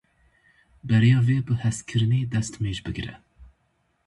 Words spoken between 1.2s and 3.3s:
vê bi hezkirinê destmêj bigire.